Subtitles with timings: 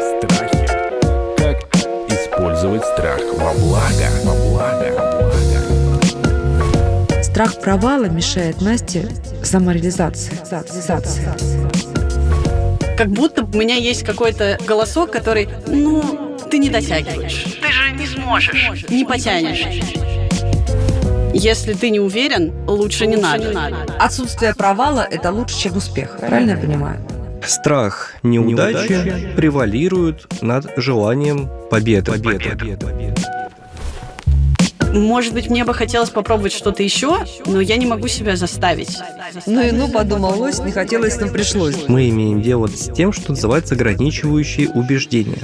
[0.00, 0.66] Страхи.
[1.36, 1.56] Как
[2.08, 4.08] использовать страх во благо?
[4.24, 4.88] Во благо.
[7.22, 9.08] Страх провала мешает Насте
[9.42, 10.32] самореализации.
[10.50, 11.24] Реализации.
[12.96, 17.44] Как будто у меня есть какой-то голосок, который, ну, ты не дотягиваешь.
[17.60, 19.66] Ты же не сможешь, не потянешь.
[21.38, 23.52] Если ты не уверен, лучше, не, надо.
[24.00, 26.16] Отсутствие провала– это лучше, чем успех.
[26.18, 27.00] Правильно я понимаю?
[27.46, 32.12] Страх неудачи превалирует над желанием победы.
[34.92, 38.98] Может быть, мне бы хотелось попробовать что-то еще, но я не могу себя заставить.
[39.46, 41.76] Ну и ну, подумал лось, не хотелось, но пришлось.
[41.86, 45.42] Мы имеем дело с тем, что называется ограничивающие убеждения.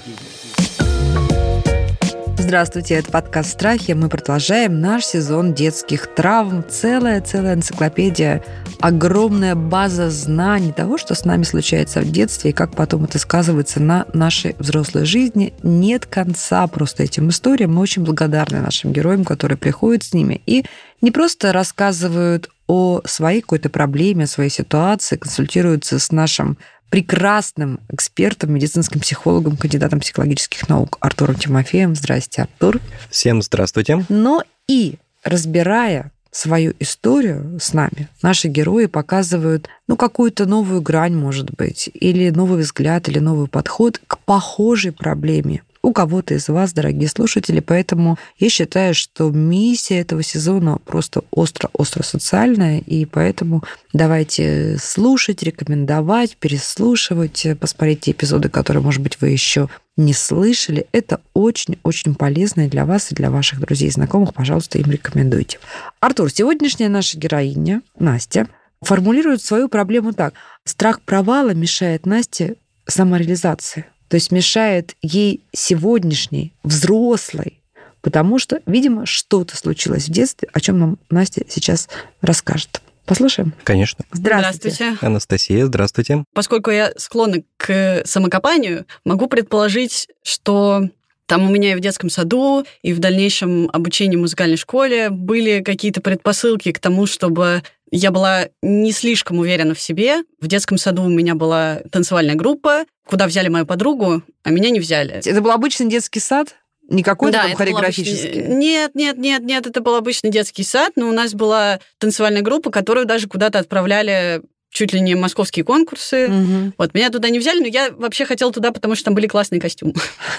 [2.47, 3.93] Здравствуйте, это подкаст «Страхи».
[3.93, 6.62] Мы продолжаем наш сезон детских травм.
[6.69, 8.45] Целая-целая энциклопедия,
[8.80, 13.81] огромная база знаний того, что с нами случается в детстве и как потом это сказывается
[13.81, 15.55] на нашей взрослой жизни.
[15.62, 17.75] Нет конца просто этим историям.
[17.75, 20.67] Мы очень благодарны нашим героям, которые приходят с ними и
[21.01, 26.58] не просто рассказывают о своей какой-то проблеме, о своей ситуации, консультируются с нашим
[26.95, 31.97] прекрасным экспертом, медицинским психологом, кандидатом психологических наук Артуром Тимофеем.
[31.97, 32.81] Здрасте, Артур.
[33.11, 34.06] Всем здравствуйте.
[34.09, 41.51] Но и разбирая свою историю с нами, наши герои показывают, ну, какую-то новую грань, может
[41.51, 47.08] быть, или новый взгляд, или новый подход к похожей проблеме у кого-то из вас, дорогие
[47.08, 47.60] слушатели.
[47.60, 56.38] Поэтому я считаю, что миссия этого сезона просто остро-остро социальная, и поэтому давайте слушать, рекомендовать,
[56.38, 59.68] переслушивать, посмотреть те эпизоды, которые, может быть, вы еще
[59.98, 60.86] не слышали.
[60.92, 64.32] Это очень-очень полезно и для вас, и для ваших друзей и знакомых.
[64.32, 65.58] Пожалуйста, им рекомендуйте.
[66.00, 68.48] Артур, сегодняшняя наша героиня, Настя,
[68.80, 70.32] формулирует свою проблему так.
[70.64, 73.86] Страх провала мешает Насте самореализации.
[74.15, 77.61] То есть мешает ей сегодняшней, взрослой,
[78.01, 81.89] потому что, видимо, что-то случилось в детстве, о чем нам Настя сейчас
[82.20, 82.80] расскажет.
[83.07, 83.55] Послушаем?
[83.64, 84.05] Конечно.
[84.13, 84.77] Здравствуйте.
[84.77, 85.05] Здравствуйте.
[85.05, 86.24] Анастасия, здравствуйте.
[86.33, 90.89] Поскольку я склонна к самокопанию, могу предположить, что
[91.27, 95.62] там у меня и в детском саду, и в дальнейшем обучении в музыкальной школе были
[95.62, 100.24] какие-то предпосылки к тому, чтобы я была не слишком уверена в себе.
[100.40, 104.80] В детском саду у меня была танцевальная группа, куда взяли мою подругу, а меня не
[104.80, 105.20] взяли.
[105.24, 106.57] Это был обычный детский сад?
[106.89, 108.42] Не какой-то да, там хореографический?
[108.42, 112.42] обычный- Нет, нет, нет, нет, это был обычный детский сад, но у нас была танцевальная
[112.42, 114.42] группа, которую даже куда-то отправляли
[114.74, 116.29] чуть ли не московские конкурсы.
[116.29, 116.74] Мгм.
[116.77, 119.61] Вот, меня туда не взяли, но я вообще хотела туда, потому что там были классные
[119.61, 119.95] костюмы.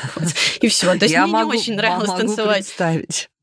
[0.61, 0.87] И все.
[0.97, 2.67] То есть мне не очень нравилось танцевать.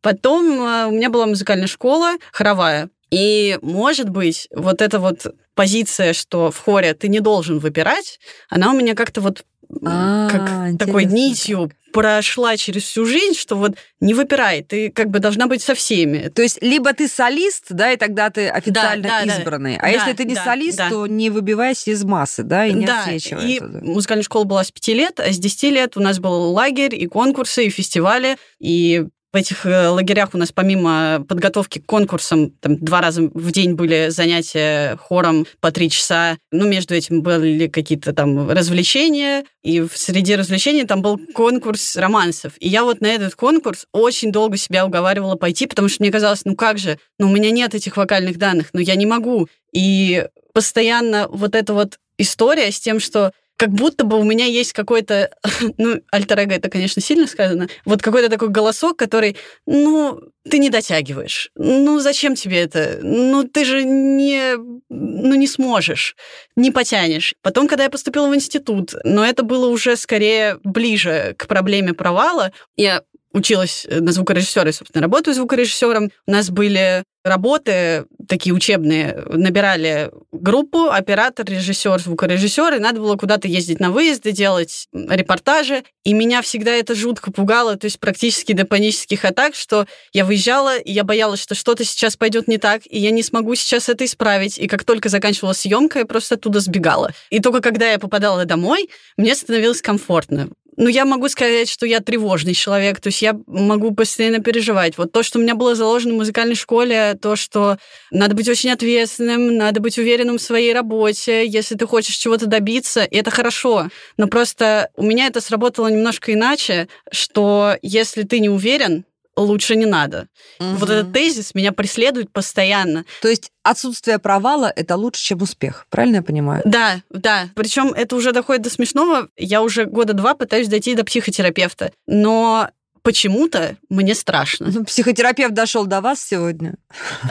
[0.03, 2.91] Потом э, у меня была музыкальная школа, хоровая.
[3.13, 8.19] И, может быть, вот эта вот позиция, что в хоре ты не должен выпирать,
[8.49, 9.45] она у меня как-то вот
[9.85, 15.19] А, как такой нитью прошла через всю жизнь, что вот не выпирай, ты как бы
[15.19, 16.29] должна быть со всеми.
[16.29, 19.37] То есть либо ты солист, да, и тогда ты официально да, да.
[19.37, 19.77] избранный.
[19.77, 20.89] А Да, если ты не да, солист, да.
[20.89, 23.81] то не выбивайся из массы, да, и не да, отсвечивай и оттуда.
[23.85, 27.07] музыкальная школа была с пяти лет, а с 10 лет у нас был лагерь, и
[27.07, 32.77] конкурсы, и фестивали, и в этих э, лагерях у нас помимо подготовки к конкурсам там,
[32.77, 36.37] два раза в день были занятия хором по три часа.
[36.51, 42.53] Ну, между этим были какие-то там развлечения, и среди развлечений там был конкурс романсов.
[42.61, 46.45] И я вот на этот конкурс очень долго себя уговаривала пойти, потому что мне казалось,
[46.45, 49.49] ну как же, ну у меня нет этих вокальных данных, ну я не могу.
[49.73, 54.73] И постоянно вот эта вот история с тем, что как будто бы у меня есть
[54.73, 55.31] какой-то,
[55.79, 59.37] ну, альтер это, конечно, сильно сказано, вот какой-то такой голосок, который,
[59.67, 61.49] ну, ты не дотягиваешь.
[61.55, 62.99] Ну, зачем тебе это?
[63.03, 64.57] Ну, ты же не,
[64.89, 66.17] ну, не сможешь,
[66.57, 67.37] не потянешь.
[67.41, 72.51] Потом, когда я поступила в институт, но это было уже скорее ближе к проблеме провала,
[72.77, 76.11] я училась на звукорежиссера и, собственно, работаю звукорежиссером.
[76.27, 79.23] У нас были работы такие учебные.
[79.29, 80.11] Набирали
[80.43, 85.85] группу, оператор, режиссер, звукорежиссер, и надо было куда-то ездить на выезды, делать репортажи.
[86.05, 90.77] И меня всегда это жутко пугало, то есть практически до панических атак, что я выезжала,
[90.77, 94.05] и я боялась, что что-то сейчас пойдет не так, и я не смогу сейчас это
[94.05, 94.59] исправить.
[94.59, 97.13] И как только заканчивалась съемка, я просто оттуда сбегала.
[97.31, 100.49] И только когда я попадала домой, мне становилось комфортно.
[100.77, 104.97] Ну, я могу сказать, что я тревожный человек, то есть я могу постоянно переживать.
[104.97, 107.77] Вот то, что у меня было заложено в музыкальной школе, то, что
[108.11, 113.05] надо быть очень ответственным, надо быть уверенным в своей работе, если ты хочешь чего-то добиться,
[113.05, 113.89] и это хорошо.
[114.17, 119.05] Но просто у меня это сработало немножко иначе, что если ты не уверен,
[119.37, 120.29] лучше не надо.
[120.59, 120.77] Мгм.
[120.77, 123.05] Вот этот тезис меня преследует постоянно.
[123.21, 125.87] То есть отсутствие провала это лучше, чем успех.
[125.91, 126.63] Правильно я понимаю?
[126.65, 127.49] Да, да.
[127.55, 129.29] Причем это уже доходит до смешного.
[129.37, 131.93] Я уже года два пытаюсь дойти до психотерапевта.
[132.07, 132.69] Но
[133.03, 134.71] почему-то мне страшно.
[134.73, 136.75] Ну, Психотерапевт дошел до вас сегодня.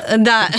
[0.08, 0.50] Э, Да,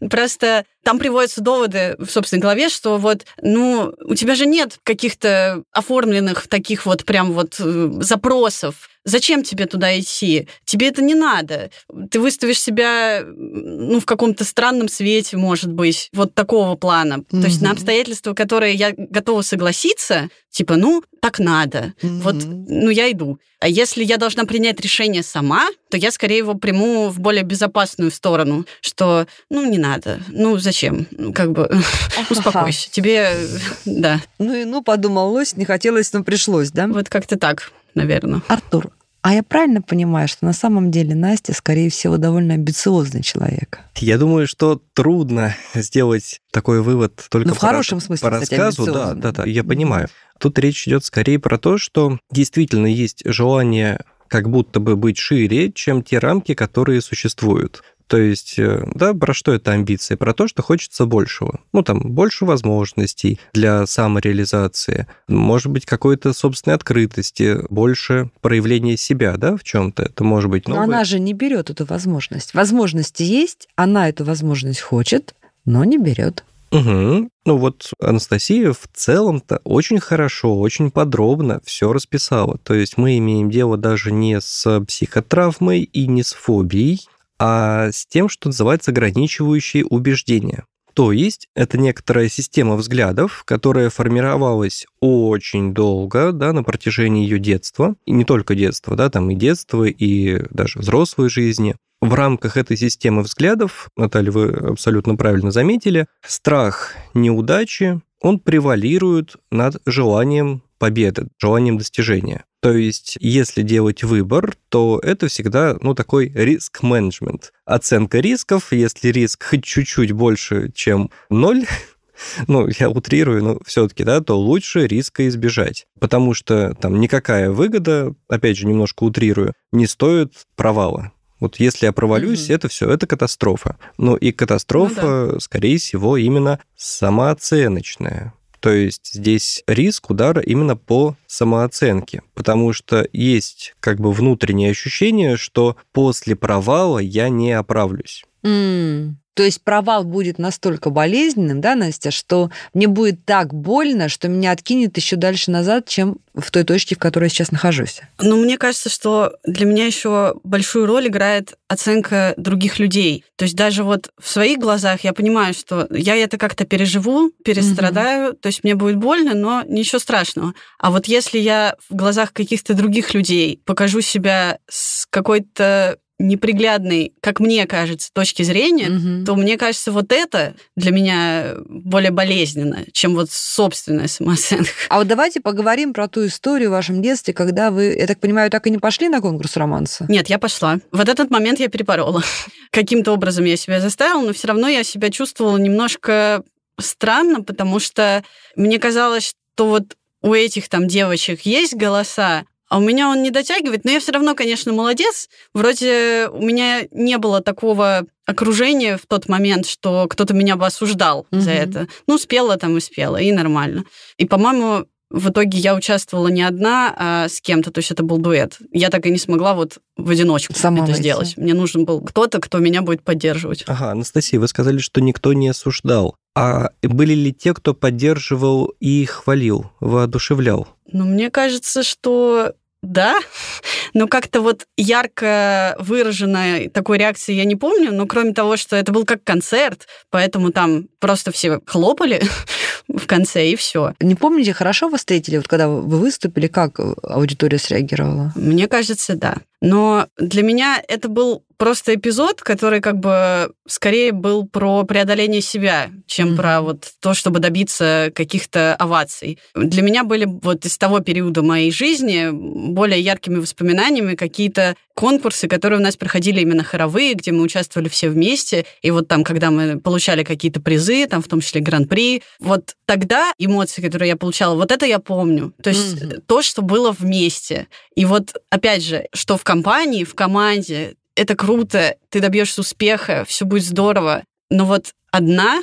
[0.10, 5.62] просто там приводятся доводы в собственной голове, что вот, ну, у тебя же нет каких-то
[5.72, 8.88] оформленных таких вот прям вот э, запросов.
[9.04, 10.48] Зачем тебе туда идти?
[10.64, 11.70] Тебе это не надо.
[12.10, 17.24] Ты выставишь себя, ну, в каком-то странном свете, может быть, вот такого плана.
[17.24, 21.94] То есть на обстоятельства, которые я готова согласиться, типа, ну, так надо.
[22.00, 22.64] Вот, Мгм.
[22.68, 23.38] ну, я иду.
[23.58, 28.10] А если я должна принять решение сама, то я скорее его приму в более безопасную
[28.12, 30.71] сторону, что, ну, не надо, ну, зачем?
[31.10, 31.70] Ну, Как бы,
[32.30, 32.90] успокойся.
[32.90, 33.36] Тебе,
[33.84, 36.86] да, Ну и ну, подумал лось, не хотелось, но пришлось, да?
[36.86, 38.42] вот как-то так, наверное.
[38.48, 38.90] Артур,
[39.22, 43.78] а я правильно понимаю, что на самом деле Настя, скорее всего, довольно амбициозный человек?
[43.96, 48.58] Я думаю, что трудно сделать такой вывод только Ну, в по хорошем смысле, по кстати,
[48.58, 48.92] рассказу.
[48.92, 50.08] Да, да, да, я понимаю.
[50.38, 55.70] Тут речь идет скорее про то, что действительно есть желание как будто бы быть шире,
[55.70, 57.82] чем те рамки, которые существуют.
[58.12, 60.16] То есть, э, да, про что это амбиции?
[60.16, 61.60] Про то, что хочется большего.
[61.72, 69.56] Ну, там, больше возможностей для самореализации, может быть, какой-то собственной открытости, больше проявления себя, да,
[69.56, 70.02] в чем-то.
[70.02, 72.52] Это может быть Но новое- она же не берет эту возможность.
[72.52, 76.44] Возможности есть, она эту возможность хочет, но не берет.
[76.70, 77.30] Мгм.
[77.46, 82.58] Ну вот Анастасия в целом-то очень хорошо, очень подробно все расписала.
[82.62, 87.00] То есть мы имеем дело даже не с психотравмой и не с фобией,
[87.44, 90.64] а с тем, что называется ограничивающие убеждения.
[90.94, 97.96] То есть это некоторая система взглядов, которая формировалась очень долго, да, на протяжении ее детства,
[98.06, 101.74] и не только детства, да, там и детства, и даже взрослой жизни.
[102.00, 109.82] В рамках этой системы взглядов, Наталья, вы абсолютно правильно заметили, страх неудачи, он превалирует над
[109.84, 112.44] желанием победы, желанием достижения.
[112.62, 117.52] То есть, если делать выбор, то это всегда, ну, такой риск-менеджмент.
[117.64, 121.66] Оценка рисков, если риск хоть чуть-чуть больше, чем ноль,
[122.46, 125.86] ну, я утрирую, но все-таки, да, то лучше риска избежать.
[125.98, 131.10] Потому что там никакая выгода, опять же, немножко утрирую, не стоит провала.
[131.40, 132.54] Вот если я провалюсь, Мгм.
[132.54, 133.76] это все, это катастрофа.
[133.98, 138.34] Ну и катастрофа, скорее всего, именно самооценочная.
[138.62, 145.36] То есть здесь риск удара именно по самооценке, потому что есть как бы внутреннее ощущение,
[145.36, 148.24] что после провала я не оправлюсь.
[148.44, 154.28] М, То есть провал будет настолько болезненным, да, Настя, что мне будет так больно, что
[154.28, 158.00] меня откинет еще дальше назад, чем в той точке, в которой я сейчас нахожусь.
[158.20, 163.24] Но мне кажется, что для меня еще большую роль играет оценка других людей.
[163.36, 168.34] То есть даже вот в своих глазах я понимаю, что я это как-то переживу, перестрадаю,
[168.34, 170.54] то есть мне будет больно, но ничего страшного.
[170.78, 177.40] А вот если я в глазах каких-то других людей покажу себя с какой-то неприглядной, как
[177.40, 179.24] мне кажется, точки зрения, Мгм.
[179.26, 184.70] то мне кажется, вот это для меня более болезненно, чем вот собственная самооценка.
[184.88, 188.50] А вот давайте поговорим про ту историю в вашем детстве, когда вы, я так понимаю,
[188.50, 190.06] так и не пошли на конкурс романса.
[190.08, 190.78] Нет, я пошла.
[190.92, 192.22] Вот этот момент я перепорола.
[192.70, 196.42] Каким-то образом я себя заставила, но все равно я себя чувствовала немножко
[196.78, 198.22] странно, потому что
[198.56, 203.30] мне казалось, что вот у этих там девочек есть голоса, а у меня он не
[203.30, 205.28] дотягивает, но я все равно, конечно, молодец.
[205.52, 211.26] Вроде у меня не было такого окружения в тот момент, что кто-то меня бы осуждал
[211.30, 211.58] за Мгм.
[211.60, 211.88] это.
[212.06, 213.84] Ну, спела там и спела, и нормально.
[214.16, 218.16] И, по-моему, в итоге я участвовала не одна, а с кем-то, то есть это был
[218.16, 218.56] дуэт.
[218.72, 221.00] Я так и не смогла вот в одиночку Сама это выйти.
[221.00, 221.36] сделать.
[221.36, 223.64] Мне нужен был кто-то, кто меня будет поддерживать.
[223.66, 226.16] Ага, Анастасия, вы сказали, что никто не осуждал.
[226.34, 230.68] А были ли те, кто поддерживал и хвалил, воодушевлял?
[230.90, 233.18] Ну, мне кажется, что да,
[233.94, 238.92] но как-то вот ярко выраженной такой реакции я не помню, но кроме того, что это
[238.92, 242.22] был как концерт, поэтому там просто все хлопали
[242.88, 243.94] в конце, и все.
[244.00, 248.32] Не помните, хорошо вы встретили, вот когда вы выступили, как аудитория среагировала?
[248.34, 249.36] Мне кажется, да.
[249.60, 255.90] Но для меня это был просто эпизод, который как бы скорее был про преодоление себя,
[256.08, 256.36] чем mm-hmm.
[256.36, 259.38] про вот то, чтобы добиться каких-то оваций.
[259.54, 265.78] Для меня были вот из того периода моей жизни более яркими воспоминаниями какие-то конкурсы, которые
[265.78, 268.66] у нас проходили именно хоровые, где мы участвовали все вместе.
[268.82, 273.32] И вот там, когда мы получали какие-то призы, там в том числе гран-при, вот тогда
[273.38, 275.54] эмоции, которые я получала, вот это я помню.
[275.62, 276.22] То есть mm-hmm.
[276.26, 277.68] то, что было вместе.
[277.94, 283.44] И вот, опять же, что в компании, в команде, это круто, ты добьешься успеха, все
[283.44, 284.24] будет здорово.
[284.50, 285.60] Но вот одна,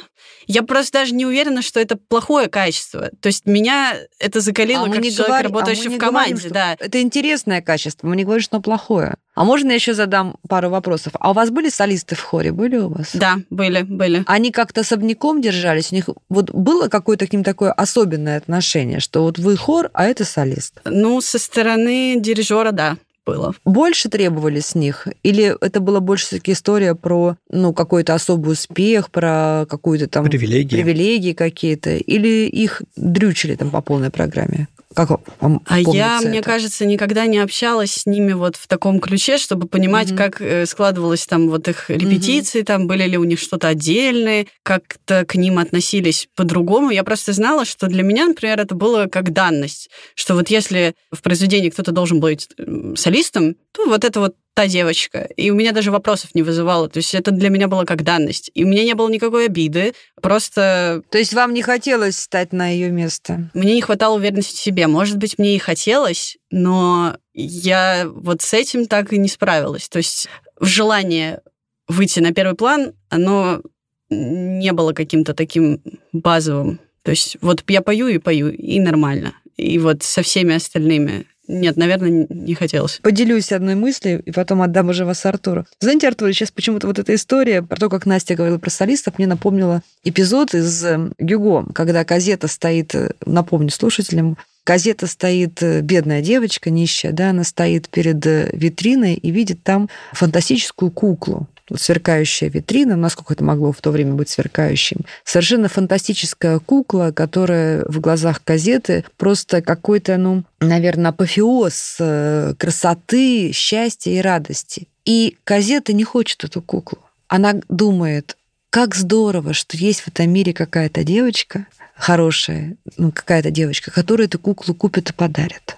[0.48, 3.10] я просто даже не уверена, что это плохое качество.
[3.20, 6.34] То есть меня это закалило а как человек, говори, работающий а в команде.
[6.34, 6.76] Говорим, да.
[6.80, 9.16] Это интересное качество, мы не говорим, что оно плохое.
[9.36, 11.14] А можно я еще задам пару вопросов?
[11.20, 12.52] А у вас были солисты в хоре?
[12.52, 13.12] Были у вас?
[13.14, 14.24] Да, были, были.
[14.28, 15.92] Они как-то особняком держались?
[15.92, 20.06] У них вот было какое-то к ним такое особенное отношение, что вот вы хор, а
[20.06, 20.82] это солист?
[20.86, 22.98] Ну, со стороны дирижера, да
[23.30, 23.54] было.
[23.66, 25.08] Больше требовали с них?
[25.24, 30.26] Или это была больше все-таки история про ну, какой-то особый успех, про какую-то там...
[30.26, 30.76] Привилегии.
[30.76, 31.92] Привилегии какие-то?
[31.92, 34.68] Или их дрючили там по полной программе?
[34.96, 36.28] Как вам А я, это?
[36.28, 40.18] мне кажется, никогда не общалась с ними вот в таком ключе, чтобы понимать, mm-hmm.
[40.18, 42.66] как э, складывалось там вот их репетиции, mm-hmm.
[42.66, 46.90] там были ли у них что-то отдельное, как-то к ним относились по-другому.
[46.90, 51.22] Я просто знала, что для меня, например, это было как данность, что вот если в
[51.22, 52.50] произведении кто-то должен быть
[52.96, 55.30] солистом, то вот это вот та девочка.
[55.38, 56.90] И у меня даже вопросов не вызывало.
[56.90, 58.52] То есть это для меня было как данность.
[58.54, 59.94] И у меня не было никакой обиды.
[60.22, 61.02] Просто...
[61.10, 63.50] То есть вам не хотелось стать на ее место?
[63.54, 64.88] Мне не хватало уверенности в себе.
[64.88, 69.88] Может быть, мне и хотелось, но я вот с этим так и не справилась.
[69.88, 70.28] То есть
[70.60, 71.42] желание
[71.88, 73.62] выйти на первый план, оно
[74.10, 76.80] не было каким-то таким базовым.
[77.04, 79.34] То есть вот я пою и пою, и нормально.
[79.58, 83.00] И вот со всеми остальными нет, наверное, не хотелось.
[83.02, 85.66] Поделюсь одной мыслью, и потом отдам уже вас Артуру.
[85.80, 89.26] Знаете, Артур, сейчас почему-то вот эта история про то, как Настя говорила про солистов, мне
[89.26, 96.22] напомнила эпизод из э, Гюго, когда газета стоит, э, напомню слушателям, газета стоит, э, бедная
[96.22, 103.34] девочка, нищая, да, она стоит перед витриной и видит там фантастическую куклу сверкающая витрина, насколько
[103.34, 105.06] это могло в то время быть сверкающим.
[105.24, 114.12] Совершенно фантастическая кукла, которая в глазах газеты просто какой-то, ну, наверное, апофеоз э, красоты, счастья
[114.12, 114.88] и радости.
[115.06, 117.00] И газета не хочет эту куклу.
[117.28, 118.38] Она думает,
[118.70, 121.66] как здорово, что есть в этом мире какая-то девочка
[122.00, 125.78] хорошая, ну, какая-то девочка, которая эту куклу купит и подарит.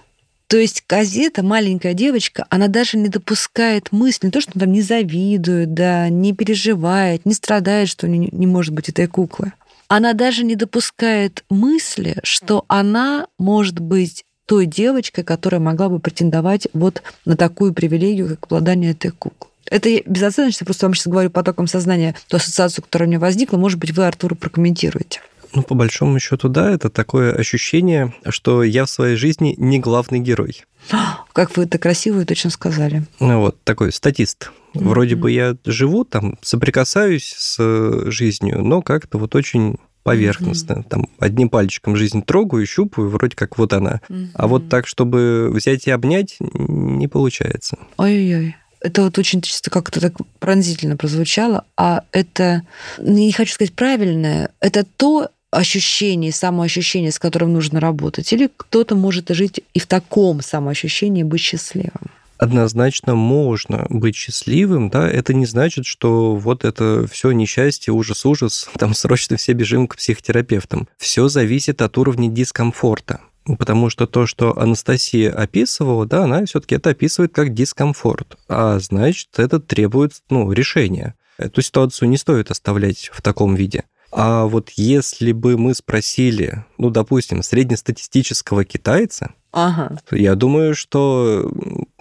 [0.52, 4.82] То есть газета, маленькая девочка, она даже не допускает мысли, не то, что там не
[4.82, 9.54] завидует, да, не переживает, не страдает, что не, не может быть этой куклы.
[9.88, 16.68] Она даже не допускает мысли, что она может быть той девочкой, которая могла бы претендовать
[16.74, 19.50] вот на такую привилегию, как обладание этой куклой.
[19.70, 23.56] Это безоценочно, просто вам сейчас говорю потоком сознания ту ассоциацию, которая у меня возникла.
[23.56, 25.22] Может быть, вы, Артур, прокомментируете.
[25.54, 30.18] Ну, по большому счету, да, это такое ощущение, что я в своей жизни не главный
[30.18, 30.64] герой.
[31.32, 33.04] Как вы это красиво и точно сказали.
[33.20, 34.50] Ну вот, такой статист.
[34.74, 35.18] Вроде mm-hmm.
[35.18, 40.74] бы я живу там, соприкасаюсь с жизнью, но как-то вот очень поверхностно.
[40.74, 40.88] Mm-hmm.
[40.88, 44.00] Там одним пальчиком жизнь трогаю, щупаю, вроде как вот она.
[44.08, 44.28] Mm-hmm.
[44.34, 47.78] А вот так, чтобы взять и обнять, не получается.
[47.98, 48.56] Ой-ой-ой.
[48.80, 52.62] Это вот очень чисто как-то так пронзительно прозвучало, а это,
[52.98, 58.32] не хочу сказать правильное, это то, ощущение, самоощущение, с которым нужно работать?
[58.32, 62.10] Или кто-то может жить и в таком самоощущении быть счастливым?
[62.38, 68.68] Однозначно можно быть счастливым, да, это не значит, что вот это все несчастье, ужас, ужас,
[68.78, 70.88] там срочно все бежим к психотерапевтам.
[70.96, 73.20] Все зависит от уровня дискомфорта.
[73.44, 78.38] Потому что то, что Анастасия описывала, да, она все-таки это описывает как дискомфорт.
[78.48, 81.14] А значит, это требует ну, решения.
[81.38, 83.84] Эту ситуацию не стоит оставлять в таком виде.
[84.12, 89.98] А вот если бы мы спросили, ну, допустим, среднестатистического китайца, ага.
[90.10, 91.50] я думаю, что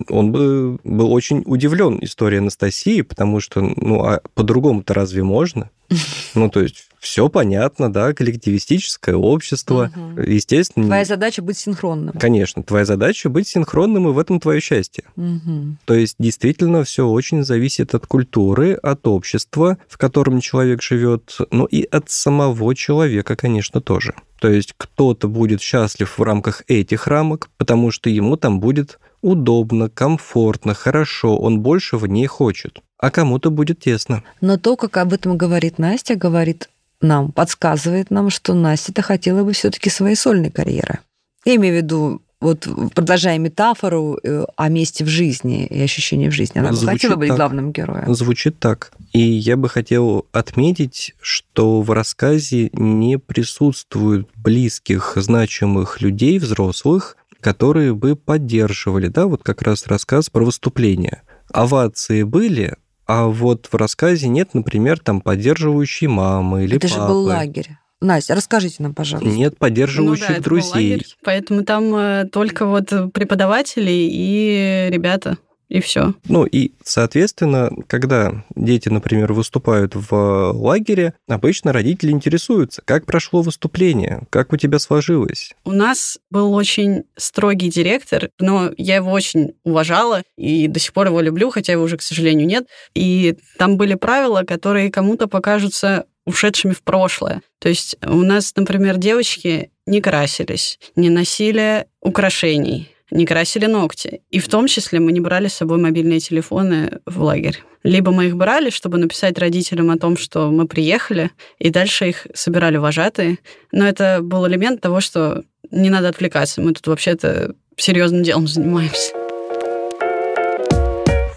[0.09, 5.69] он бы был очень удивлен историей Анастасии, потому что, ну, а по-другому-то разве можно?
[6.33, 10.21] Ну, то есть все понятно, да, коллективистическое общество, угу.
[10.21, 10.85] естественно.
[10.85, 12.17] Твоя задача быть синхронным.
[12.17, 15.03] Конечно, твоя задача быть синхронным, и в этом твое счастье.
[15.17, 15.77] Угу.
[15.85, 21.65] То есть действительно все очень зависит от культуры, от общества, в котором человек живет, ну
[21.65, 24.13] и от самого человека, конечно, тоже.
[24.39, 29.89] То есть кто-то будет счастлив в рамках этих рамок, потому что ему там будет удобно,
[29.89, 32.81] комфортно, хорошо, он больше в ней хочет.
[32.97, 34.23] А кому-то будет тесно.
[34.41, 36.69] Но то, как об этом говорит Настя, говорит
[37.01, 40.99] нам, подсказывает нам, что Настя-то хотела бы все-таки своей сольной карьеры.
[41.45, 46.31] Я имею в виду вот продолжая метафору э, о месте в жизни и ощущении в
[46.31, 47.37] жизни, она бы хотела быть так.
[47.37, 48.13] главным героем.
[48.15, 48.91] Звучит так.
[49.13, 57.93] И я бы хотел отметить, что в рассказе не присутствует близких, значимых людей, взрослых, которые
[57.93, 61.23] бы поддерживали, да, вот как раз рассказ про выступление.
[61.51, 67.01] Овации были, а вот в рассказе нет, например, там поддерживающей мамы или Это папы.
[67.01, 67.69] же был лагерь.
[67.99, 69.29] Настя, расскажите нам, пожалуйста.
[69.29, 70.91] Нет поддерживающих ну, да, это был друзей.
[70.93, 75.37] лагерь, поэтому там э, только вот преподаватели и ребята,
[75.71, 76.13] и все.
[76.27, 84.23] Ну и, соответственно, когда дети, например, выступают в лагере, обычно родители интересуются, как прошло выступление,
[84.29, 85.53] как у тебя сложилось.
[85.63, 91.07] У нас был очень строгий директор, но я его очень уважала и до сих пор
[91.07, 92.67] его люблю, хотя его уже, к сожалению, нет.
[92.93, 97.43] И там были правила, которые кому-то покажутся ушедшими в прошлое.
[97.59, 104.21] То есть у нас, например, девочки не красились, не носили украшений, не красили ногти.
[104.31, 107.63] И в том числе мы не брали с собой мобильные телефоны в лагерь.
[107.83, 112.27] Либо мы их брали, чтобы написать родителям о том, что мы приехали, и дальше их
[112.33, 113.39] собирали вожатые.
[113.71, 116.61] Но это был элемент того, что не надо отвлекаться.
[116.61, 119.13] Мы тут вообще-то серьезным делом занимаемся.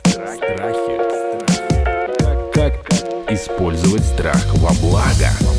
[0.05, 0.99] Страхи.
[2.53, 2.75] Как
[3.31, 5.54] использовать страх во благо?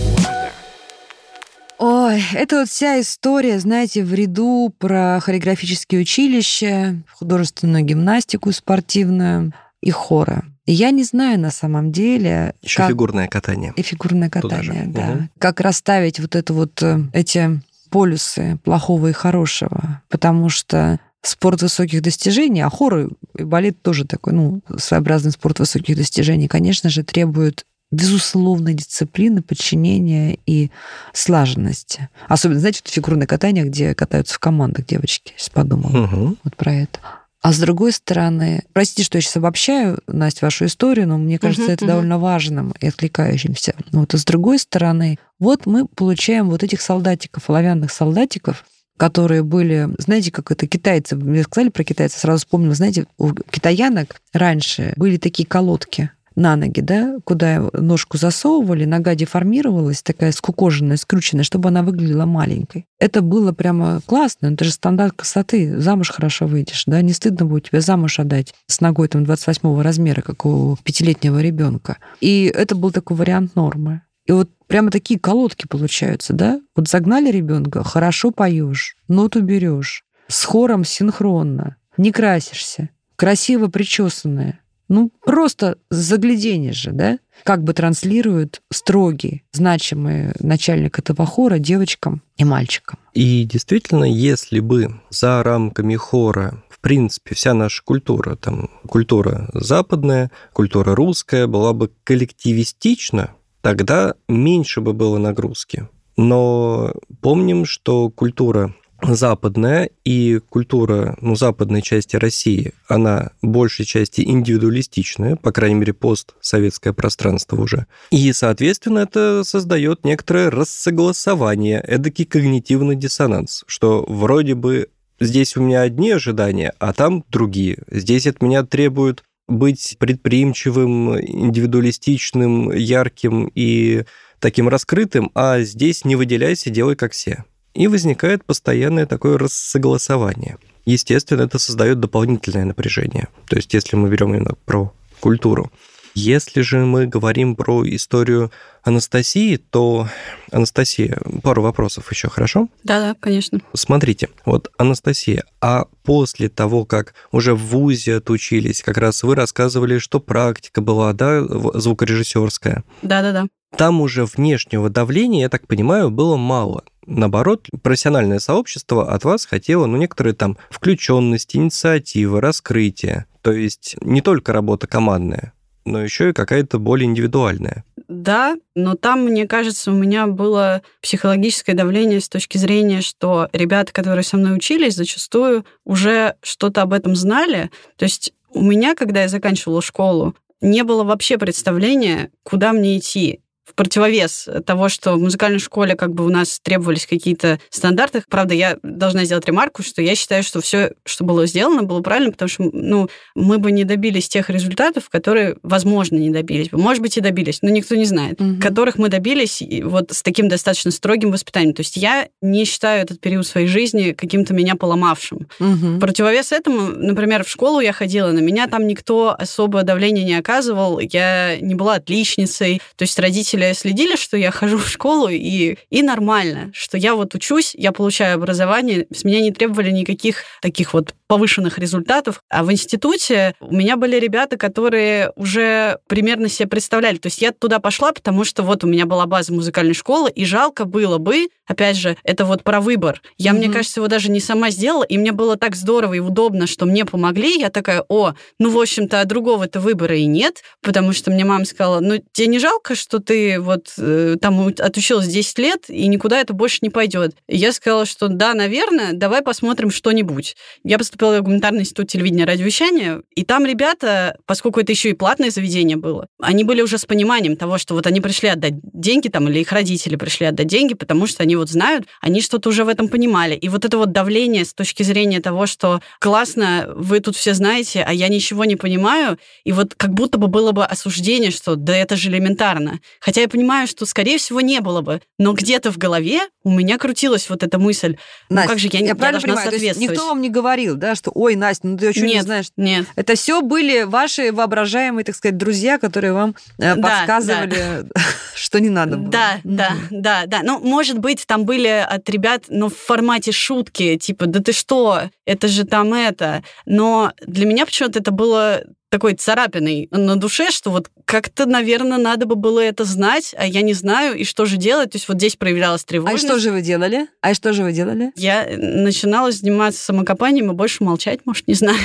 [1.77, 9.91] Ой, это вот вся история, знаете, в ряду про хореографические училища, художественную гимнастику спортивную и
[9.91, 10.44] хоры.
[10.65, 12.55] И я не знаю на самом деле...
[12.62, 13.74] Еще как- фигурное катание.
[13.75, 15.05] И фигурное катание, да.
[15.08, 15.29] Мгм.
[15.38, 20.01] Как расставить вот это вот э, эти полюсы плохого и хорошего.
[20.10, 25.96] Потому что спорт высоких достижений, а хоры и балет тоже такой, ну, своеобразный спорт высоких
[25.98, 30.69] достижений, конечно же, требует безусловной дисциплины, подчинения и
[31.13, 32.09] слаженности.
[32.27, 36.37] Особенно, знаете, вот фигурное катание, где катаются в командах девочки, сейчас подумала Мгм.
[36.43, 36.99] вот про это.
[37.41, 41.65] А с другой стороны, простите, что я сейчас обобщаю, Настя, вашу историю, но мне кажется,
[41.65, 41.91] Мгм, это мгм.
[41.91, 43.75] довольно важным и откликающимся.
[43.91, 48.65] Вот, а с другой стороны, вот мы получаем вот этих солдатиков, оловянных солдатиков,
[48.97, 54.15] которые были, знаете, как это китайцы, мне сказали про китайцев, сразу вспомнила, знаете, у китаянок
[54.33, 61.44] раньше были такие колодки, на ноги, да, куда ножку засовывали, нога деформировалась, такая скукоженная, скрученная,
[61.44, 62.86] чтобы она выглядела маленькой.
[63.00, 67.70] Это было прямо классно, это же стандарт красоты, замуж хорошо выйдешь, да, не стыдно будет
[67.70, 71.98] тебя замуж отдать с ногой там 28 размера, как у пятилетнего ребенка.
[72.20, 74.01] И это был такой вариант нормы.
[74.25, 76.60] И вот прямо такие колодки получаются, да?
[76.75, 85.12] Вот загнали ребенка, хорошо поешь, ноту берешь, с хором синхронно, не красишься, красиво причесанная, ну,
[85.26, 87.19] просто заглядение же, да?
[87.43, 93.00] Как бы транслирует строгий, значимый начальник этого хора девочкам и мальчикам.
[93.13, 100.32] И действительно, если бы за рамками хора, в принципе, вся наша культура, там, культура западная,
[100.54, 105.88] культура русская была бы коллективистична, тогда меньше бы было нагрузки.
[106.17, 115.36] Но помним, что культура западная и культура ну, западной части России, она большей части индивидуалистичная,
[115.36, 117.88] по крайней мере, постсоветское пространство уже.
[118.12, 125.81] И, соответственно, это создает некоторое рассогласование, эдакий когнитивный диссонанс, что вроде бы здесь у меня
[125.81, 127.79] одни ожидания, а там другие.
[127.89, 134.05] Здесь от меня требуют быть предприимчивым, индивидуалистичным, ярким и
[134.39, 137.45] таким раскрытым, а здесь не выделяйся, делай как все.
[137.75, 140.57] И возникает постоянное такое рассогласование.
[140.85, 143.27] Естественно, это создает дополнительное напряжение.
[143.47, 145.71] То есть, если мы берем именно про культуру.
[146.13, 148.49] Если же мы говорим про историю
[148.83, 150.07] Анастасии, то
[150.49, 152.69] Анастасия, пару вопросов еще, хорошо?
[152.85, 153.59] Да-да, конечно.
[153.73, 159.97] Смотрите, вот Анастасия, а после того, как уже в ВУЗе отучились, как раз вы рассказывали,
[159.97, 162.85] что практика была, да, звукорежиссерская.
[163.01, 163.47] Да-да-да.
[163.75, 166.85] Там уже внешнего давления, я так понимаю, было мало.
[167.08, 173.26] Наоборот, профессиональное сообщество от вас хотело, ну, некоторые там включенность, инициатива, раскрытие.
[173.41, 175.54] То есть не только работа командная,
[175.86, 177.84] но еще и какая-то более индивидуальная.
[178.08, 183.94] Да, но там, мне кажется, у меня было психологическое давление с точки зрения, что ребята,
[183.94, 187.72] которые со мной учились, зачастую уже что-то об этом знали.
[187.98, 193.41] То есть у меня, когда я заканчивала школу, не было вообще представления, куда мне идти.
[193.65, 198.23] В противовес того, что в музыкальной школе как бы у нас требовались какие-то стандарты.
[198.30, 202.32] Правда, я должна сделать ремарку, что я считаю, что все, что было сделано, было правильно,
[202.32, 206.78] потому что ну, мы бы не добились тех результатов, которые, возможно, не добились бы.
[206.78, 208.39] Может быть, и добились, но никто не знает.
[208.39, 208.62] Угу.
[208.62, 211.73] Которых мы добились вот с таким достаточно строгим воспитанием.
[211.73, 215.47] То есть я не считаю этот период своей жизни каким-то меня поломавшим.
[215.60, 215.99] Угу.
[215.99, 220.99] Противовес этому, например, в школу я ходила, на меня там никто особо давления не оказывал,
[220.99, 222.82] я не была отличницей.
[222.95, 227.36] То есть родители следили, что я хожу в школу, и, и нормально, что я вот
[227.36, 232.41] учусь, я получаю образование, с меня не требовали никаких таких вот повышенных результатов.
[232.50, 237.18] А в институте у меня были ребята, которые уже примерно себе представляли.
[237.18, 240.46] То есть я туда пошла, потому что вот у меня была база музыкальной школы, и
[240.46, 243.21] жалко было бы, опять же, это вот про выбор.
[243.38, 243.54] Я, mm-hmm.
[243.56, 246.86] мне кажется, его даже не сама сделала, и мне было так здорово и удобно, что
[246.86, 247.60] мне помогли.
[247.60, 251.65] Я такая, о, ну, в общем-то, а другого-то выбора и нет, потому что мне мама
[251.65, 256.39] сказала, ну, тебе не жалко, что ты вот э, там отучилась 10 лет, и никуда
[256.39, 257.36] это больше не пойдет.
[257.47, 260.56] И я сказала, что да, наверное, давай посмотрим что-нибудь.
[260.84, 265.13] Я поступила в гуманитарный институт телевидения и радиовещания, и там ребята, поскольку это еще и
[265.13, 269.28] платное заведение было, они были уже с пониманием того, что вот они пришли отдать деньги
[269.28, 272.84] там, или их родители пришли отдать деньги, потому что они вот знают, они что-то уже
[272.84, 273.56] в этом понимали.
[273.56, 278.04] И вот это вот давление с точки зрения того, что классно, вы тут все знаете,
[278.08, 281.96] а я ничего не понимаю, и вот как будто бы было бы осуждение, что да
[281.96, 283.00] это же элементарно.
[283.20, 285.22] Хотя я понимаю, что, скорее всего, не было бы.
[285.38, 288.18] Но где-то в голове у меня крутилась вот эта мысль,
[288.50, 290.12] ну Настя, как же я, я, я правильно понимаю, соответствовать.
[290.12, 292.68] никто вам не говорил, да, что, ой, Настя, ну ты нет, не знаешь?
[292.76, 298.06] Нет, Это все были ваши воображаемые, так сказать, друзья, которые вам э, Да, подсказывали,
[298.56, 299.30] что не надо было.
[299.30, 300.62] Да, да, да, да.
[300.63, 305.29] Ну, может быть, там были от ребят, ну, в формате шутки, типа, да ты что,
[305.45, 306.63] это же там это.
[306.86, 312.45] Но для меня почему-то это было такой царапиной на душе, что вот как-то, наверное, надо
[312.45, 315.12] бы было это знать, а я не знаю, и что же делать.
[315.12, 316.45] То есть вот здесь проявлялась А и тревожность.
[316.45, 317.27] что же вы делали?
[317.39, 318.34] А что же вы делали?
[318.36, 321.97] Я начинала заниматься самокопанием и больше молчать, может, не знаю.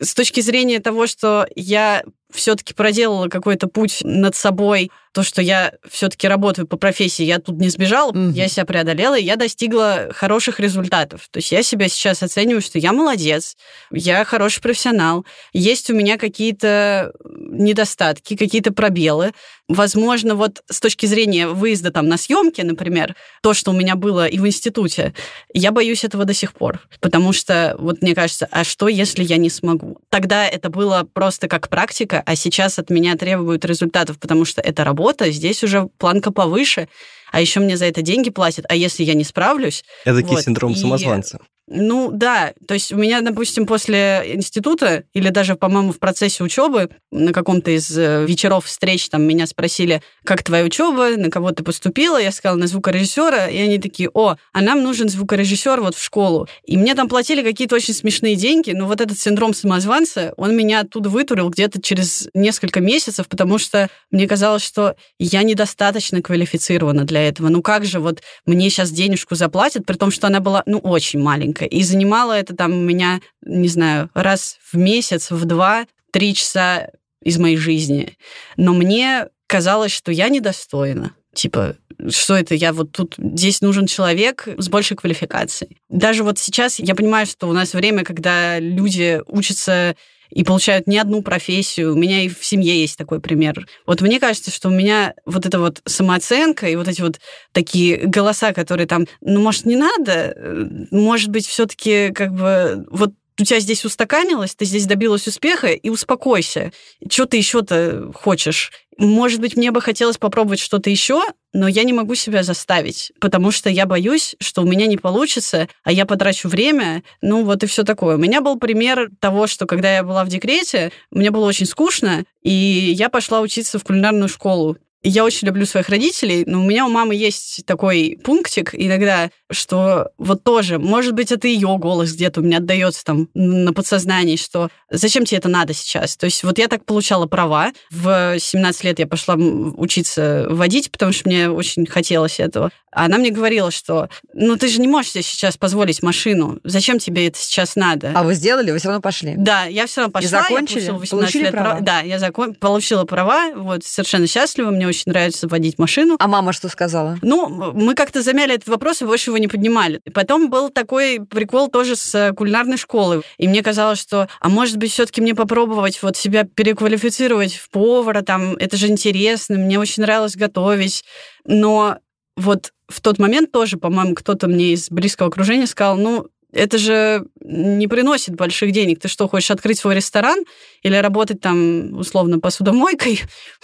[0.00, 5.72] С точки зрения того, что я все-таки проделала какой-то путь над собой, то, что я
[5.88, 8.32] все-таки работаю по профессии, я тут не сбежала, Мгм.
[8.32, 11.28] я себя преодолела, и я достигла хороших результатов.
[11.30, 13.56] То есть я себя сейчас оцениваю, что я молодец,
[13.90, 19.32] я хороший профессионал, есть у меня какие-то недостатки, какие-то пробелы.
[19.68, 24.26] Возможно, вот с точки зрения выезда там на съемки, например, то, что у меня было
[24.26, 25.14] и в институте,
[25.54, 26.80] я боюсь этого до сих пор.
[27.00, 29.98] Потому что, вот мне кажется, а что, если я не смогу?
[30.10, 34.84] Тогда это было просто как практика, а сейчас от меня требуют результатов, потому что это
[34.84, 36.88] работа, здесь уже планка повыше,
[37.30, 38.64] а еще мне за это деньги платят.
[38.68, 41.40] А если я не справлюсь, Эдакий Вот, синдром и- самозванца.
[41.68, 46.90] Ну да, то есть у меня, допустим, после института или даже, по-моему, в процессе учебы
[47.10, 51.62] на каком-то из э, вечеров встреч там меня спросили, как твоя учеба, на кого ты
[51.62, 56.02] поступила, я сказала на звукорежиссера, и они такие, о, а нам нужен звукорежиссер вот в
[56.02, 56.48] школу.
[56.64, 60.80] И мне там платили какие-то очень смешные деньги, но вот этот синдром самозванца, он меня
[60.80, 67.28] оттуда вытурил где-то через несколько месяцев, потому что мне казалось, что я недостаточно квалифицирована для
[67.28, 67.48] этого.
[67.48, 71.20] Ну как же вот мне сейчас денежку заплатят, при том, что она была, ну, очень
[71.20, 71.61] маленькая.
[71.64, 76.90] И занимала это там у меня, не знаю, раз в месяц, в два, три часа
[77.22, 78.16] из моей жизни.
[78.56, 81.14] Но мне казалось, что я недостойна.
[81.34, 81.76] Типа,
[82.10, 82.54] что это?
[82.54, 83.14] Я вот тут...
[83.16, 85.78] Здесь нужен человек с большей квалификацией.
[85.88, 89.96] Даже вот сейчас я понимаю, что у нас время, когда люди учатся
[90.32, 91.92] и получают не одну профессию.
[91.92, 93.66] У меня и в семье есть такой пример.
[93.86, 97.20] Вот мне кажется, что у меня вот эта вот самооценка и вот эти вот
[97.52, 103.12] такие голоса, которые там, ну, может, не надо, э, может быть, все-таки как бы вот
[103.40, 106.72] у тебя здесь устаканилось, ты здесь добилась успеха, и успокойся.
[107.08, 108.72] Что ты еще-то хочешь?
[108.98, 113.50] Может быть, мне бы хотелось попробовать что-то еще, но я не могу себя заставить, потому
[113.50, 117.66] что я боюсь, что у меня не получится, а я потрачу время, ну вот и
[117.66, 118.16] все такое.
[118.16, 122.24] У меня был пример того, что когда я была в декрете, мне было очень скучно,
[122.42, 124.76] и я пошла учиться в кулинарную школу.
[125.02, 129.30] И Я очень люблю своих родителей, но у меня у мамы есть такой пунктик иногда,
[129.50, 134.36] что вот тоже, может быть, это ее голос где-то у меня отдается там на подсознании,
[134.36, 136.16] что зачем тебе это надо сейчас?
[136.16, 137.72] То есть вот я так получала права.
[137.90, 142.70] В 17 лет я пошла учиться водить, потому что мне очень хотелось этого.
[142.92, 146.60] Она мне говорила, что ну ты же не можешь себе сейчас позволить машину.
[146.62, 148.12] Зачем тебе это сейчас надо?
[148.14, 149.34] А вы сделали, вы все равно пошли.
[149.36, 150.42] Да, я все равно пошла.
[150.42, 150.80] закончили?
[150.80, 151.80] Я получила 18 Получили лет права?
[151.80, 152.54] Да, я закон...
[152.54, 156.16] получила права, вот, совершенно счастлива, мне очень нравится водить машину.
[156.18, 157.18] А мама что сказала?
[157.22, 160.00] Ну, мы как-то замяли этот вопрос и больше его не поднимали.
[160.12, 163.22] Потом был такой прикол тоже с кулинарной школы.
[163.38, 168.22] И мне казалось, что, а может быть, все-таки мне попробовать вот себя переквалифицировать в повара,
[168.22, 171.04] там, это же интересно, мне очень нравилось готовить.
[171.46, 171.96] Но
[172.36, 177.24] вот в тот момент тоже, по-моему, кто-то мне из близкого окружения сказал, ну, это же
[177.40, 179.00] не приносит больших денег.
[179.00, 180.44] Ты что, хочешь открыть свой ресторан
[180.82, 183.22] или работать там, условно, посудомойкой?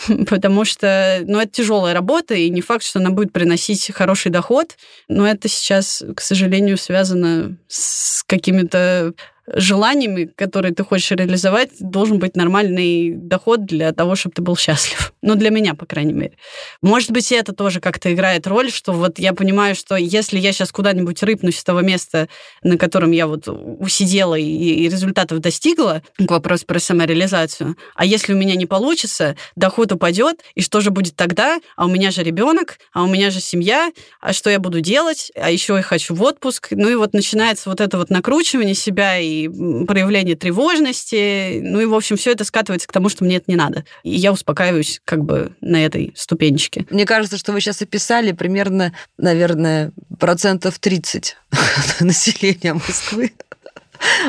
[0.28, 4.76] Потому что, ну, это тяжелая работа, и не факт, что она будет приносить хороший доход.
[5.08, 9.12] Но это сейчас, к сожалению, связано с какими-то
[9.54, 15.12] желаниями, которые ты хочешь реализовать, должен быть нормальный доход для того, чтобы ты был счастлив.
[15.28, 16.34] Ну, для меня, по крайней мере.
[16.80, 20.70] Может быть, это тоже как-то играет роль, что вот я понимаю, что если я сейчас
[20.70, 22.28] куда-нибудь рыпнусь с того места,
[22.62, 28.32] на котором я вот усидела и, и результатов достигла, к вопросу про самореализацию, а если
[28.32, 31.58] у меня не получится, доход упадет, и что же будет тогда?
[31.76, 35.32] А у меня же ребенок, а у меня же семья, а что я буду делать?
[35.34, 36.68] А еще я хочу в отпуск.
[36.70, 41.60] Ну и вот начинается вот это вот накручивание себя и проявление тревожности.
[41.62, 43.84] Ну и, в общем, все это скатывается к тому, что мне это не надо.
[44.02, 46.86] И я успокаиваюсь как бы на этой ступенечке.
[46.90, 51.36] Мне кажется, что вы сейчас описали примерно, наверное, процентов 30
[52.00, 53.32] населения Москвы.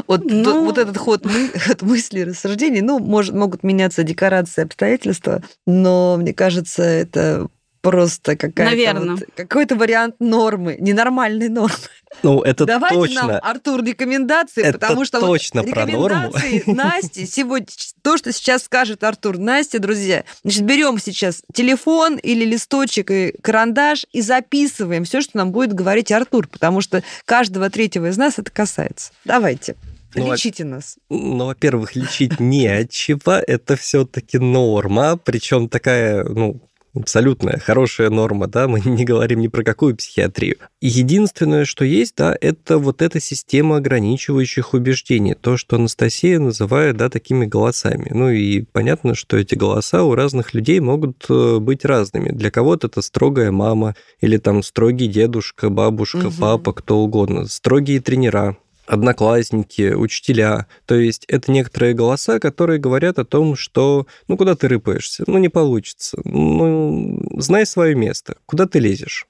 [0.08, 0.66] Вот, ну...
[0.66, 6.34] вот этот ход мы, от мыслей, рассуждений, ну, может, могут меняться декорации, обстоятельства, но мне
[6.34, 7.48] кажется, это
[7.82, 11.76] просто какая-то вот, какой-то вариант нормы, ненормальной нормы.
[12.24, 13.24] Ну, это Давайте точно.
[13.24, 16.82] нам, Артур, рекомендации, это потому что точно вот про рекомендации норму.
[16.84, 17.68] Насти, сегодня,
[18.02, 24.06] то, что сейчас скажет Артур, Настя, друзья, значит, берем сейчас телефон или листочек и карандаш
[24.12, 28.52] и записываем все, что нам будет говорить Артур, потому что каждого третьего из нас это
[28.52, 29.12] касается.
[29.24, 29.76] Давайте.
[30.16, 30.98] Ну, Лечите нас.
[31.10, 36.60] Ну, во-первых, лечить не от чего, это все-таки норма, причем такая, ну,
[36.94, 40.58] абсолютная хорошая норма, да, мы не говорим ни про какую психиатрию.
[40.82, 47.10] Единственное, что есть, да, это вот эта система ограничивающих убеждений, то, что Анастасия называет, да,
[47.10, 48.10] такими голосами.
[48.14, 52.30] Ну и понятно, что эти голоса у разных людей могут э, быть разными.
[52.30, 56.34] Для кого-то это строгая мама или там строгий дедушка, бабушка, угу.
[56.40, 58.58] папа, кто угодно, строгие тренера,
[58.90, 60.66] одноклассники, учителя.
[60.88, 65.38] То есть это некоторые голоса, которые говорят о том, что ну куда ты рыпаешься, ну
[65.38, 69.28] не получится, ну знай свое место, куда ты лезешь.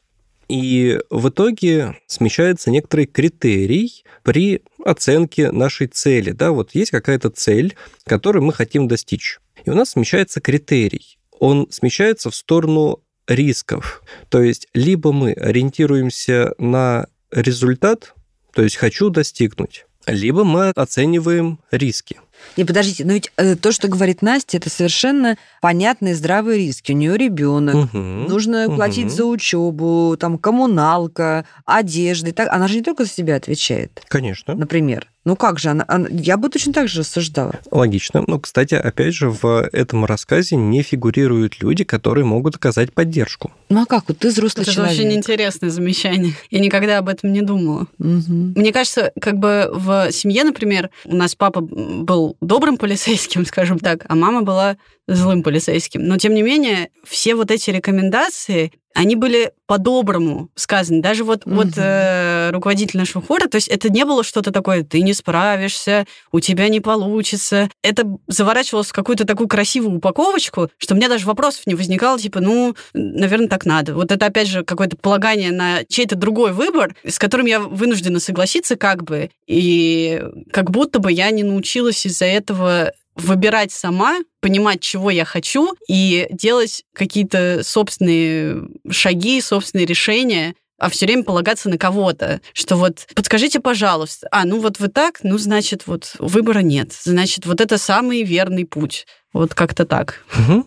[0.48, 6.32] И в итоге смещается некоторый критерий при оценке нашей цели.
[6.32, 9.39] Да, вот есть какая-то цель, которую мы хотим достичь.
[9.65, 11.19] И у нас смещается критерий.
[11.38, 14.02] Он смещается в сторону рисков.
[14.30, 18.15] То есть либо мы ориентируемся на результат,
[18.53, 19.85] то есть хочу достигнуть.
[20.07, 22.17] Либо мы оцениваем риски.
[22.57, 26.93] Не, подождите, но ведь э, то, что говорит Настя, это совершенно понятные здравые риски.
[26.93, 28.75] У нее ребенок, угу, нужно угу.
[28.75, 32.33] платить за учебу, там коммуналка, одежда.
[32.33, 32.51] Так.
[32.51, 34.01] Она же не только за себя отвечает.
[34.07, 34.55] Конечно.
[34.55, 35.07] Например.
[35.25, 37.60] Ну как же, она, она, я бы точно так же рассуждала.
[37.71, 38.23] Логично.
[38.25, 43.51] Но, кстати, опять же, в этом рассказе не фигурируют люди, которые могут оказать поддержку.
[43.69, 44.05] Ну а как?
[44.08, 44.93] Вот ты взрослый Это человек.
[44.93, 46.34] Это очень интересное замечание.
[46.49, 47.88] Я никогда об этом не думала.
[47.99, 48.53] Угу.
[48.55, 54.05] Мне кажется, как бы в семье, например, у нас папа был добрым полицейским, скажем так,
[54.08, 54.77] а мама была
[55.08, 56.03] злым полицейским.
[56.03, 61.02] Но, тем не менее, все вот эти рекомендации, они были по-доброму сказаны.
[61.02, 61.56] Даже вот, угу.
[61.56, 66.06] вот э, руководитель нашего хора, то есть это не было что-то такое, ты не справишься,
[66.32, 67.69] у тебя не получится.
[67.84, 72.39] Это заворачивалось в какую-то такую красивую упаковочку, что у меня даже вопросов не возникало, типа,
[72.39, 73.93] ну, наверное, так надо.
[73.93, 78.75] Вот это, опять же, какое-то полагание на чей-то другой выбор, с которым я вынуждена согласиться
[78.75, 80.21] как бы, и
[80.52, 86.27] как будто бы я не научилась из-за этого выбирать сама, понимать, чего я хочу, и
[86.32, 93.60] делать какие-то собственные шаги, собственные решения, а все время полагаться на кого-то, что вот подскажите,
[93.60, 98.23] пожалуйста, а, ну вот вы так, ну, значит, вот выбора нет, значит, вот это самый
[98.23, 99.05] верный путь.
[99.34, 100.23] Вот как-то так.
[100.38, 100.65] Угу.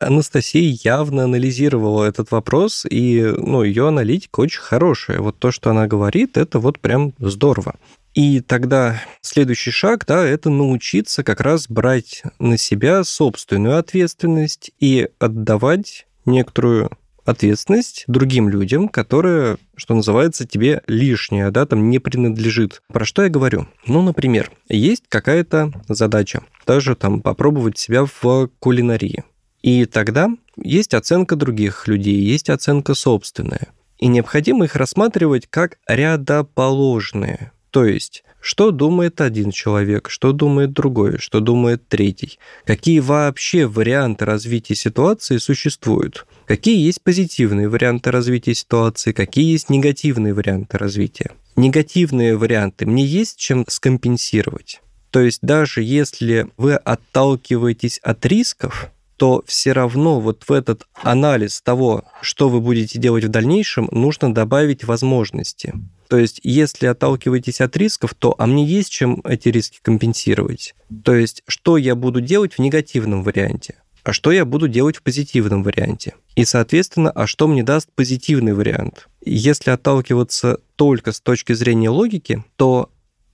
[0.00, 5.20] Анастасия явно анализировала этот вопрос, и ну, ее аналитика очень хорошая.
[5.20, 7.76] Вот то, что она говорит, это вот прям здорово.
[8.14, 15.08] И тогда следующий шаг, да, это научиться как раз брать на себя собственную ответственность и
[15.18, 16.90] отдавать некоторую
[17.24, 22.82] ответственность другим людям, которая, что называется, тебе лишняя, да, там не принадлежит.
[22.88, 23.68] Про что я говорю?
[23.86, 29.24] Ну, например, есть какая-то задача, даже там попробовать себя в кулинарии.
[29.62, 33.68] И тогда есть оценка других людей, есть оценка собственная.
[33.98, 37.52] И необходимо их рассматривать как рядоположные.
[37.72, 44.26] То есть, что думает один человек, что думает другой, что думает третий, какие вообще варианты
[44.26, 51.30] развития ситуации существуют, какие есть позитивные варианты развития ситуации, какие есть негативные варианты развития.
[51.56, 54.82] Негативные варианты мне есть чем скомпенсировать.
[55.10, 58.90] То есть даже если вы отталкиваетесь от рисков,
[59.22, 64.34] то все равно вот в этот анализ того, что вы будете делать в дальнейшем, нужно
[64.34, 65.74] добавить возможности.
[66.08, 70.74] То есть, если отталкиваетесь от рисков, то а мне есть чем эти риски компенсировать.
[71.04, 75.02] То есть, что я буду делать в негативном варианте, а что я буду делать в
[75.04, 76.16] позитивном варианте.
[76.34, 79.08] И, соответственно, а что мне даст позитивный вариант.
[79.24, 82.90] Если отталкиваться только с точки зрения логики, то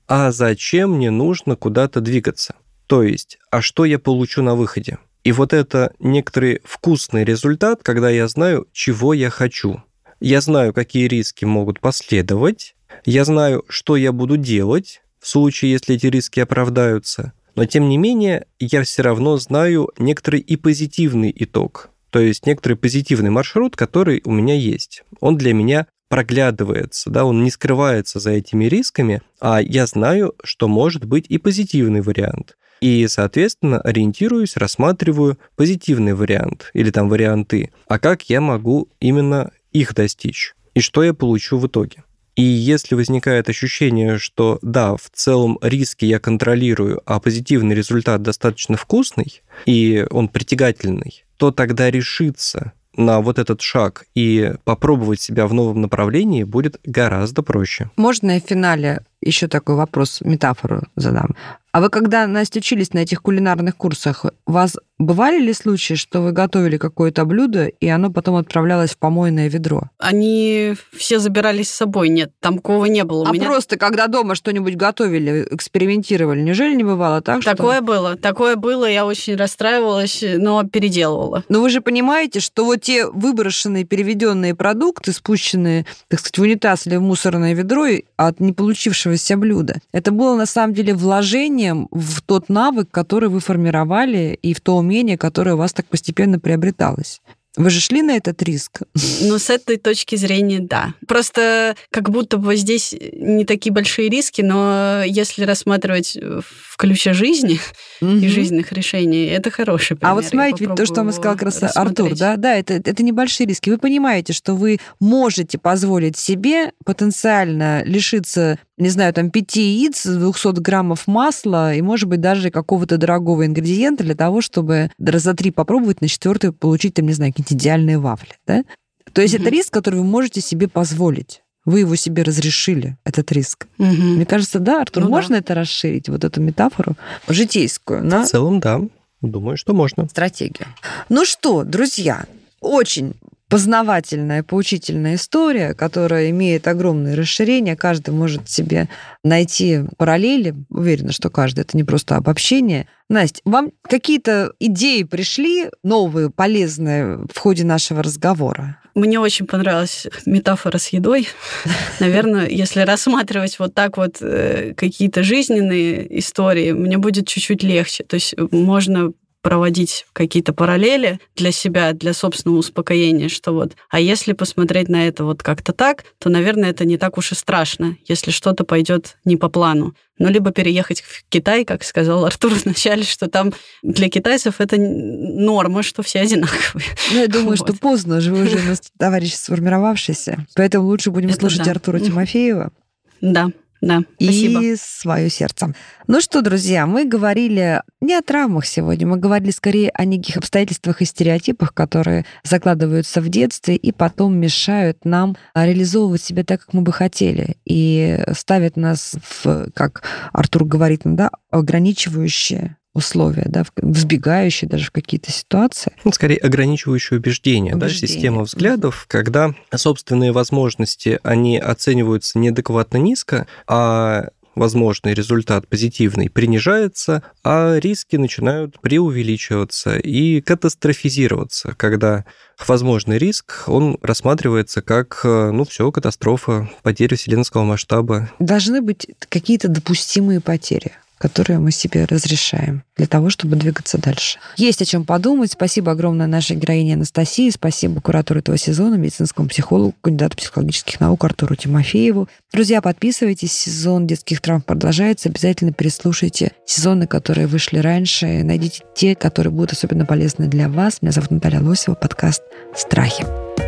[0.07, 2.57] а зачем мне нужно куда-то двигаться?
[2.87, 4.99] То есть, а что я получу на выходе?
[5.25, 9.83] И вот это некоторый вкусный результат, когда я знаю, чего я хочу.
[10.21, 15.97] Я знаю, какие риски могут последовать, я знаю, что я буду делать в случае, если
[15.97, 21.91] эти риски оправдаются, но тем не менее я все равно знаю некоторый и позитивный итог,
[22.11, 25.03] то есть некоторый позитивный маршрут, который у меня есть.
[25.21, 30.69] Он для меня проглядывается, да, он не скрывается за этими рисками, а я знаю, что
[30.69, 32.57] может быть и позитивный вариант.
[32.81, 39.95] И, соответственно, ориентируюсь, рассматриваю позитивный вариант или там варианты, а как я могу именно их
[39.95, 42.05] достичь и что я получу в итоге.
[42.37, 48.77] И если возникает ощущение, что да, в целом риски я контролирую, а позитивный результат достаточно
[48.77, 55.55] вкусный и он притягательный, то тогда решиться на вот этот шаг и попробовать себя в
[55.55, 57.91] новом направлении будет гораздо проще.
[57.97, 61.35] Можно я в финале еще такой вопрос, метафору задам?
[61.79, 66.21] А вы когда, Настя, учились на этих кулинарных курсах, у вас бывали ли случаи, что
[66.21, 69.83] вы готовили какое-то блюдо, и оно потом отправлялось в помойное ведро?
[69.99, 73.23] Они все забирались с собой, нет, там такого не было.
[73.23, 73.47] У а меня...
[73.47, 77.55] просто когда дома что-нибудь готовили, экспериментировали, неужели не бывало так, что...
[77.55, 81.45] Такое было, такое было, я очень расстраивалась, но переделывала.
[81.49, 86.89] Но вы же понимаете, что вот те выброшенные, переведенные продукты, спущенные, так сказать, в унитаз
[86.89, 87.87] или в мусорное ведро
[88.17, 93.29] от не получившегося блюда, это было на самом деле вложение вложением в тот навык, который
[93.29, 97.21] вы формировали, и в то умение, которое у вас так постепенно приобреталось.
[97.57, 98.83] Вы же шли на этот риск?
[99.23, 100.95] Ну, с этой точки зрения, да.
[101.09, 107.59] Просто как будто бы здесь не такие большие риски, но если рассматривать в ключе жизни
[108.01, 108.13] угу.
[108.13, 110.13] и жизненных решений, это хороший пример.
[110.13, 113.03] А вот смотрите, ведь то, что вам сказал как раз Артур, да, да, это, это
[113.03, 113.71] небольшие риски.
[113.71, 120.61] Вы понимаете, что вы можете позволить себе потенциально лишиться не знаю, там, пяти яиц, 200
[120.61, 126.01] граммов масла и, может быть, даже какого-то дорогого ингредиента для того, чтобы раза три попробовать,
[126.01, 128.65] на четвертый получить, там, не знаю, какие-то идеальные вафли, да?
[129.13, 129.41] То есть mm-hmm.
[129.41, 131.43] это риск, который вы можете себе позволить.
[131.65, 133.67] Вы его себе разрешили, этот риск.
[133.79, 133.87] Угу.
[133.87, 135.41] Мне кажется, да, Артур, ну, можно да.
[135.41, 136.97] это расширить, вот эту метафору
[137.29, 138.03] житейскую?
[138.03, 138.25] На...
[138.25, 138.81] В целом, да.
[139.21, 140.09] Думаю, что можно.
[140.09, 140.69] Стратегию.
[141.11, 142.25] Ну что, друзья,
[142.61, 143.15] очень
[143.49, 147.77] познавательная, поучительная история, которая имеет огромное расширение.
[147.77, 148.89] Каждый может себе
[149.25, 150.55] найти параллели.
[150.69, 151.61] Уверена, что каждый.
[151.61, 152.87] Это не просто обобщение.
[153.09, 158.79] Настя, вам какие-то идеи пришли новые, полезные в ходе нашего разговора?
[158.95, 161.29] Мне очень понравилась метафора с едой.
[162.01, 168.05] Наверное, если рассматривать вот так вот э, какие-то жизненные истории, мне будет чуть-чуть легче.
[168.05, 174.33] То есть можно проводить какие-то параллели для себя, для собственного успокоения, что вот, а если
[174.33, 178.31] посмотреть на это вот как-то так, то, наверное, это не так уж и страшно, если
[178.31, 179.95] что-то пойдет не по плану.
[180.19, 185.83] Ну, либо переехать в Китай, как сказал Артур вначале, что там для китайцев это норма,
[185.83, 186.87] что все одинаковые.
[187.13, 187.59] Ну, я думаю, вот.
[187.59, 188.59] что поздно, же вы уже
[188.99, 190.47] товарищ сформировавшийся.
[190.57, 191.71] Поэтому лучше будем это слушать да.
[191.71, 192.73] Артура Тимофеева.
[193.21, 193.51] Да.
[193.81, 194.63] Да, спасибо.
[194.63, 195.75] И свое сердце.
[196.07, 201.01] Ну что, друзья, мы говорили не о травмах сегодня, мы говорили скорее о неких обстоятельствах
[201.01, 206.83] и стереотипах, которые закладываются в детстве и потом мешают нам реализовывать себя так, как мы
[206.83, 214.87] бы хотели, и ставят нас в, как Артур говорит, да, ограничивающие условия, да, взбегающие даже
[214.87, 215.93] в какие-то ситуации.
[216.05, 218.01] Ну, скорее, ограничивающие убеждения, убеждения.
[218.01, 227.23] да, система взглядов, когда собственные возможности, они оцениваются неадекватно низко, а возможный результат позитивный принижается,
[227.45, 232.25] а риски начинают преувеличиваться и катастрофизироваться, когда
[232.67, 238.31] возможный риск, он рассматривается как, ну, все, катастрофа, потеря вселенского масштаба.
[238.39, 244.39] Должны быть какие-то допустимые потери которые мы себе разрешаем для того, чтобы двигаться дальше.
[244.57, 245.53] Есть о чем подумать.
[245.53, 251.57] Спасибо огромное нашей героине Анастасии, спасибо куратору этого сезона, медицинскому психологу, кандидату психологических наук Артуру
[251.57, 252.29] Тимофееву.
[252.53, 255.29] Друзья, подписывайтесь, сезон детских травм продолжается.
[255.29, 258.43] Обязательно переслушайте сезоны, которые вышли раньше.
[258.43, 261.03] Найдите те, которые будут особенно полезны для вас.
[261.03, 262.43] Меня зовут Наталья Лосева, подкаст
[262.75, 263.68] «Страхи».